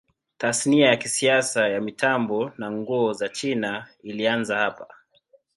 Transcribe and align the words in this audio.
Tasnia 0.37 0.87
ya 0.89 0.97
kisasa 0.97 1.67
ya 1.69 1.81
mitambo 1.81 2.51
na 2.57 2.71
nguo 2.71 3.15
ya 3.21 3.29
China 3.29 3.87
ilianza 4.03 4.57
hapa. 4.57 4.87